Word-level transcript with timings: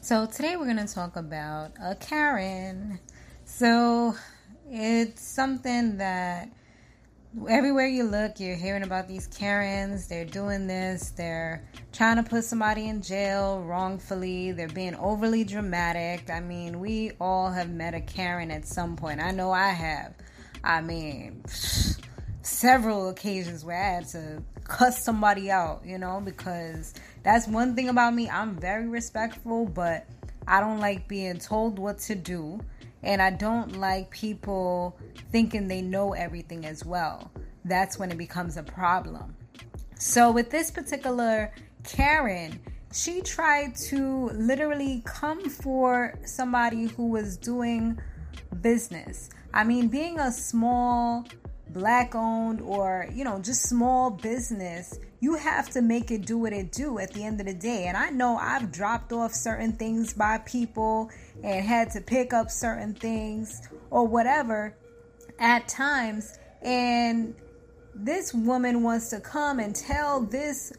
So, 0.00 0.26
today 0.26 0.56
we're 0.56 0.72
going 0.72 0.86
to 0.86 0.94
talk 0.94 1.16
about 1.16 1.72
a 1.82 1.96
Karen. 1.96 3.00
So, 3.44 4.14
it's 4.70 5.20
something 5.20 5.98
that 5.98 6.50
everywhere 7.48 7.88
you 7.88 8.04
look, 8.04 8.38
you're 8.38 8.56
hearing 8.56 8.84
about 8.84 9.08
these 9.08 9.26
Karens. 9.26 10.06
They're 10.06 10.24
doing 10.24 10.68
this, 10.68 11.10
they're 11.10 11.64
trying 11.92 12.16
to 12.16 12.22
put 12.22 12.44
somebody 12.44 12.88
in 12.88 13.02
jail 13.02 13.60
wrongfully, 13.60 14.52
they're 14.52 14.68
being 14.68 14.94
overly 14.94 15.42
dramatic. 15.42 16.30
I 16.30 16.40
mean, 16.40 16.78
we 16.78 17.12
all 17.20 17.50
have 17.50 17.68
met 17.68 17.92
a 17.92 18.00
Karen 18.00 18.52
at 18.52 18.66
some 18.66 18.96
point. 18.96 19.20
I 19.20 19.32
know 19.32 19.50
I 19.50 19.70
have. 19.70 20.14
I 20.62 20.80
mean, 20.80 21.42
several 22.48 23.10
occasions 23.10 23.64
where 23.64 23.76
I 23.76 23.94
had 23.96 24.08
to 24.08 24.42
cuss 24.64 25.04
somebody 25.04 25.50
out, 25.50 25.82
you 25.84 25.98
know, 25.98 26.20
because 26.24 26.94
that's 27.22 27.46
one 27.46 27.74
thing 27.74 27.88
about 27.88 28.14
me. 28.14 28.28
I'm 28.28 28.56
very 28.56 28.88
respectful, 28.88 29.66
but 29.66 30.06
I 30.46 30.60
don't 30.60 30.80
like 30.80 31.08
being 31.08 31.38
told 31.38 31.78
what 31.78 31.98
to 32.00 32.14
do. 32.14 32.60
And 33.02 33.22
I 33.22 33.30
don't 33.30 33.76
like 33.76 34.10
people 34.10 34.98
thinking 35.30 35.68
they 35.68 35.82
know 35.82 36.14
everything 36.14 36.66
as 36.66 36.84
well. 36.84 37.30
That's 37.64 37.98
when 37.98 38.10
it 38.10 38.18
becomes 38.18 38.56
a 38.56 38.62
problem. 38.62 39.36
So, 39.98 40.32
with 40.32 40.50
this 40.50 40.70
particular 40.70 41.52
Karen, 41.84 42.60
she 42.92 43.20
tried 43.20 43.76
to 43.76 44.30
literally 44.30 45.02
come 45.04 45.48
for 45.48 46.18
somebody 46.24 46.86
who 46.86 47.08
was 47.08 47.36
doing 47.36 48.00
business. 48.60 49.30
I 49.52 49.64
mean, 49.64 49.88
being 49.88 50.18
a 50.18 50.32
small 50.32 51.26
black 51.78 52.14
owned 52.14 52.60
or 52.60 53.06
you 53.14 53.22
know 53.24 53.38
just 53.40 53.62
small 53.62 54.10
business 54.10 54.98
you 55.20 55.36
have 55.36 55.70
to 55.70 55.80
make 55.80 56.10
it 56.10 56.26
do 56.26 56.36
what 56.38 56.52
it 56.52 56.72
do 56.72 56.98
at 56.98 57.12
the 57.12 57.24
end 57.24 57.40
of 57.40 57.46
the 57.46 57.54
day. 57.54 57.86
And 57.86 57.96
i 57.96 58.10
know 58.10 58.36
i've 58.36 58.72
dropped 58.72 59.12
off 59.12 59.32
certain 59.32 59.72
things 59.72 60.12
by 60.12 60.38
people 60.38 61.10
and 61.42 61.64
had 61.64 61.90
to 61.92 62.00
pick 62.00 62.32
up 62.32 62.50
certain 62.50 62.94
things 62.94 63.62
or 63.90 64.06
whatever 64.06 64.74
at 65.38 65.68
times. 65.68 66.38
And 66.62 67.34
this 67.94 68.34
woman 68.34 68.82
wants 68.82 69.10
to 69.10 69.20
come 69.20 69.58
and 69.60 69.74
tell 69.74 70.20
this 70.20 70.72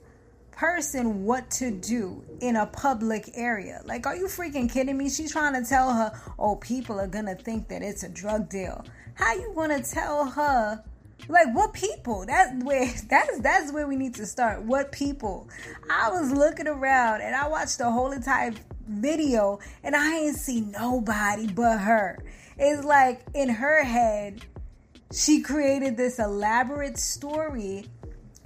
person 0.59 1.23
what 1.23 1.49
to 1.49 1.71
do 1.71 2.21
in 2.41 2.57
a 2.57 2.65
public 2.65 3.29
area. 3.35 3.81
Like, 3.85 4.05
are 4.05 4.15
you 4.17 4.25
freaking 4.25 4.69
kidding 4.69 4.97
me? 4.97 5.09
She's 5.09 5.31
trying 5.31 5.53
to 5.53 5.67
tell 5.67 5.93
her, 5.93 6.11
oh, 6.38 6.57
people 6.57 6.99
are 6.99 7.07
gonna 7.07 7.35
think 7.35 7.69
that 7.69 7.81
it's 7.81 8.03
a 8.03 8.09
drug 8.09 8.49
deal. 8.49 8.83
How 9.13 9.33
you 9.35 9.53
gonna 9.55 9.81
tell 9.81 10.25
her? 10.25 10.83
Like 11.30 11.53
what 11.53 11.71
people? 11.71 12.25
That's 12.27 12.61
where 12.61 12.85
that's 13.09 13.39
that's 13.39 13.71
where 13.71 13.87
we 13.87 13.95
need 13.95 14.15
to 14.15 14.25
start. 14.25 14.61
What 14.63 14.91
people? 14.91 15.47
I 15.89 16.09
was 16.09 16.30
looking 16.33 16.67
around 16.67 17.21
and 17.21 17.33
I 17.33 17.47
watched 17.47 17.77
the 17.77 17.89
whole 17.89 18.11
entire 18.11 18.52
video 18.85 19.59
and 19.81 19.95
I 19.95 20.17
ain't 20.17 20.35
see 20.35 20.59
nobody 20.59 21.47
but 21.47 21.77
her. 21.77 22.19
It's 22.57 22.83
like 22.83 23.21
in 23.33 23.47
her 23.47 23.85
head, 23.85 24.45
she 25.13 25.41
created 25.41 25.95
this 25.95 26.19
elaborate 26.19 26.97
story 26.97 27.85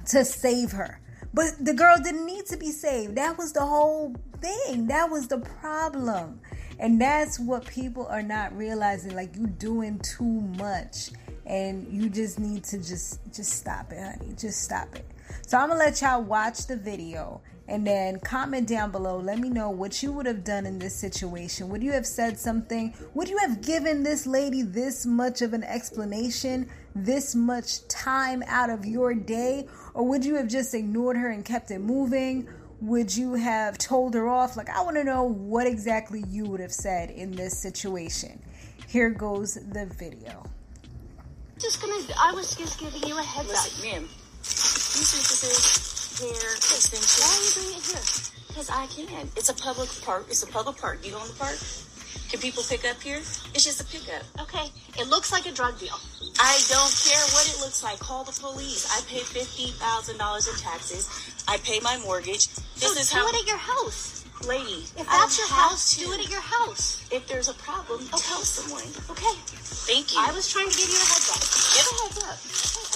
to 0.10 0.24
save 0.24 0.74
her. 0.74 1.00
But 1.34 1.54
the 1.60 1.74
girl 1.74 1.98
didn't 2.02 2.26
need 2.26 2.46
to 2.48 2.58
be 2.58 2.72
saved. 2.72 3.16
That 3.16 3.38
was 3.38 3.54
the 3.54 3.66
whole 3.66 4.16
thing. 4.40 4.88
That 4.88 5.10
was 5.10 5.28
the 5.28 5.40
problem. 5.40 6.40
And 6.80 7.02
that's 7.02 7.40
what 7.40 7.66
people 7.66 8.06
are 8.08 8.22
not 8.22 8.56
realizing. 8.56 9.16
Like 9.16 9.36
you 9.36 9.48
doing 9.48 10.00
too 10.00 10.42
much. 10.60 11.10
And 11.46 11.92
you 11.92 12.10
just 12.10 12.40
need 12.40 12.64
to 12.66 12.78
just 12.78 13.20
just 13.34 13.54
stop 13.54 13.92
it, 13.92 14.00
honey. 14.00 14.34
Just 14.38 14.62
stop 14.62 14.96
it. 14.96 15.06
So 15.46 15.58
I'm 15.58 15.70
gonna 15.70 15.80
let 15.80 16.02
y'all 16.02 16.22
watch 16.22 16.68
the 16.68 16.78
video 16.78 17.42
and 17.68 17.88
then 17.88 18.20
comment 18.20 18.68
down 18.68 18.92
below. 18.92 19.18
Let 19.18 19.40
me 19.40 19.50
know 19.50 19.70
what 19.70 20.04
you 20.04 20.12
would 20.12 20.26
have 20.26 20.44
done 20.44 20.66
in 20.66 20.80
this 20.80 20.96
situation. 20.96 21.70
Would 21.70 21.82
you 21.82 21.92
have 21.94 22.06
said 22.06 22.38
something? 22.38 22.94
Would 23.14 23.30
you 23.30 23.38
have 23.38 23.62
given 23.62 24.04
this 24.04 24.28
lady 24.28 24.62
this 24.62 25.06
much 25.06 25.42
of 25.42 25.54
an 25.54 25.64
explanation, 25.64 26.70
this 26.94 27.36
much 27.36 27.88
time 27.88 28.44
out 28.48 28.70
of 28.70 28.86
your 28.86 29.14
day? 29.14 29.68
Or 29.94 30.04
would 30.08 30.26
you 30.26 30.36
have 30.36 30.48
just 30.48 30.74
ignored 30.74 31.18
her 31.18 31.30
and 31.30 31.46
kept 31.46 31.72
it 31.72 31.80
moving? 31.80 32.48
Would 32.82 33.16
you 33.16 33.36
have 33.36 33.78
told 33.78 34.14
her 34.14 34.28
off? 34.28 34.58
Like, 34.58 34.70
I 34.70 34.82
want 34.82 34.98
to 34.98 35.06
know 35.06 35.24
what 35.24 35.66
exactly 35.66 36.24
you 36.28 36.44
would 36.46 36.60
have 36.60 36.74
said 36.74 37.12
in 37.12 37.32
this 37.32 37.58
situation. 37.58 38.42
Here 38.88 39.10
goes 39.10 39.54
the 39.54 39.86
video. 39.86 40.44
Just 41.58 41.82
gonna, 41.82 41.94
I 42.20 42.34
was 42.34 42.56
just 42.56 42.78
giving 42.80 43.08
you 43.08 43.18
a 43.18 43.24
heads 43.24 43.48
Listen, 43.48 43.90
up. 43.90 44.02
ma'am, 44.02 44.10
hair. 46.20 46.58
Why 47.20 47.30
are 47.30 47.44
you 47.44 47.52
doing 47.54 47.78
it 47.78 47.86
here? 47.86 48.04
Because 48.48 48.70
I 48.70 48.86
can. 48.88 49.30
It's 49.36 49.50
a 49.50 49.54
public 49.56 49.90
park. 50.04 50.26
It's 50.30 50.44
a 50.44 50.48
public 50.48 50.78
park. 50.78 51.06
You 51.06 51.16
own 51.16 51.28
the 51.28 51.34
park? 51.34 51.58
Can 52.30 52.40
people 52.40 52.64
pick 52.64 52.86
up 52.86 53.02
here? 53.02 53.18
It's 53.54 53.64
just 53.64 53.82
a 53.82 53.86
pickup. 53.86 54.24
Okay, 54.42 54.70
it 54.98 55.08
looks 55.08 55.32
like 55.32 55.46
a 55.46 55.52
drug 55.52 55.78
deal. 55.80 55.94
I 56.40 56.58
don't 56.70 56.94
care 57.06 57.22
what 57.34 57.46
it 57.50 57.60
looks 57.62 57.84
like. 57.84 58.00
Call 58.00 58.24
the 58.24 58.34
police. 58.34 58.90
I 58.90 59.02
pay 59.06 59.20
fifty 59.22 59.70
thousand 59.78 60.18
dollars 60.18 60.48
in 60.48 60.56
taxes. 60.56 61.10
I 61.48 61.58
pay 61.58 61.80
my 61.82 61.98
mortgage. 62.00 62.48
This 62.78 62.94
so 62.94 63.00
is 63.00 63.12
do 63.12 63.18
how, 63.20 63.28
it 63.28 63.36
at 63.36 63.48
your 63.48 63.58
house. 63.58 64.26
lady. 64.48 64.82
If 64.98 65.06
that's 65.06 65.38
your 65.38 65.48
house, 65.48 65.94
to. 65.96 66.06
do 66.06 66.12
it 66.14 66.22
at 66.26 66.30
your 66.32 66.42
house. 66.42 67.06
If 67.12 67.28
there's 67.28 67.50
a 67.50 67.54
problem, 67.54 68.06
tell 68.08 68.42
someone. 68.42 68.90
Okay. 69.10 69.36
Thank 69.86 70.14
you. 70.14 70.20
I 70.20 70.32
was 70.32 70.52
trying 70.52 70.70
to 70.70 70.78
give 70.78 70.90
you 70.90 70.98
a 70.98 71.06
heads 71.06 71.30
up. 71.30 71.42
Give 71.78 71.86
a 71.86 71.96
heads 72.02 72.18
up. 72.24 72.38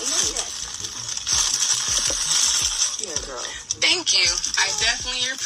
Thank 0.01 0.33
you. 0.33 0.66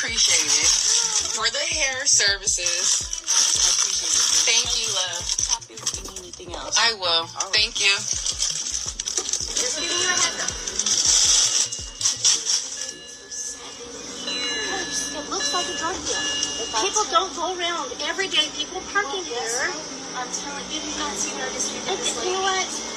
Appreciate 0.01 0.49
it. 0.49 0.65
For 1.37 1.45
the 1.45 1.61
hair 1.77 2.09
services. 2.09 3.05
I 3.05 3.69
appreciate 3.69 4.09
it. 4.09 4.49
Thank 4.49 4.65
you, 4.81 4.89
love. 4.97 5.21
Stop 5.21 5.61
if 5.69 5.77
you 5.77 6.01
need 6.09 6.17
anything 6.25 6.49
else. 6.57 6.73
I 6.73 6.97
will. 6.97 7.29
Thank 7.53 7.77
you. 7.85 7.93
Just 8.01 9.77
giving 9.77 9.93
you 9.93 10.09
a 10.09 10.17
heads 10.17 10.41
up. 10.41 10.49
It 15.21 15.29
looks 15.29 15.53
like 15.53 15.69
a 15.69 15.75
drug 15.77 15.93
deal. 16.01 16.25
People 16.81 17.05
don't 17.13 17.29
go 17.37 17.53
around 17.53 17.93
every 18.09 18.25
day. 18.25 18.49
People 18.57 18.81
parking 18.89 19.21
here. 19.21 19.69
I'm 20.17 20.25
telling 20.33 20.65
you, 20.73 20.81
you 20.81 20.89
do 20.89 20.97
not 20.97 21.13
see 21.13 21.29
her 21.37 21.45
just 21.53 21.77
And 21.77 22.01
you 22.25 22.33
know 22.33 22.41
what? 22.41 22.90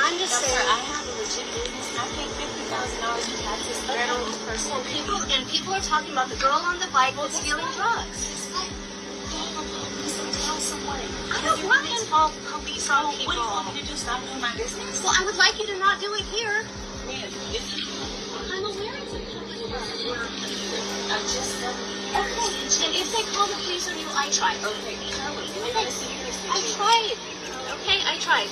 I'm 0.00 0.18
just 0.18 0.34
saying. 0.40 0.66
I 0.68 0.78
have 0.90 1.06
a 1.06 1.12
legit 1.18 1.46
business. 1.54 1.86
I 1.98 2.04
pay 2.14 2.26
fifty 2.34 2.64
thousand 2.70 3.00
dollars 3.02 3.26
in 3.28 3.36
taxes. 3.44 3.78
Don't 3.86 4.46
person. 4.46 4.72
And 4.74 4.86
people 4.90 5.18
and 5.22 5.42
people 5.48 5.72
are 5.74 5.84
talking 5.84 6.12
about 6.12 6.28
the 6.28 6.36
girl 6.36 6.58
on 6.64 6.78
the 6.78 6.88
bike 6.92 7.16
was 7.16 7.32
stealing 7.32 7.66
drugs. 7.76 8.34
I 11.34 11.40
don't 11.44 11.64
want 11.66 11.86
to 11.86 11.92
involve 12.02 12.32
police 12.46 12.88
on 12.90 13.06
what 13.06 13.12
do 13.12 13.18
people. 13.18 13.34
you 13.34 13.40
want 13.40 13.74
me 13.74 13.80
to 13.80 13.86
do? 13.86 13.96
Stop 13.96 14.22
doing 14.24 14.40
my 14.40 14.54
business? 14.56 15.02
Well, 15.02 15.12
I 15.12 15.24
would 15.24 15.36
like 15.36 15.58
you 15.58 15.66
to 15.66 15.78
not 15.78 16.00
do 16.00 16.12
it 16.14 16.24
here. 16.32 16.64
I'm 17.04 18.64
aware 18.64 18.94
public 19.10 19.98
park. 20.06 20.30
I 21.10 21.18
just 21.28 21.58
Okay, 22.14 22.86
and 22.86 22.94
if 22.94 23.10
they 23.10 23.24
call 23.34 23.46
the 23.46 23.58
police 23.64 23.90
on 23.90 23.98
you, 23.98 24.06
I 24.14 24.30
tried. 24.30 24.56
Okay, 24.62 24.96
Charlie, 25.10 25.48
Okay. 25.50 25.70
I 25.70 25.72
gotta 25.72 25.90
see 25.90 26.14
I 26.48 26.60
tried. 26.78 27.16
Okay, 27.74 27.98
I 28.06 28.18
tried. 28.18 28.48